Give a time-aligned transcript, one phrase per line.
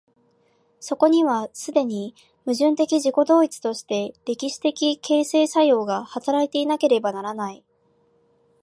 [0.79, 2.15] そこには既に
[2.45, 7.63] 矛盾的自己同一として歴史的形成作用が働いていなければならない。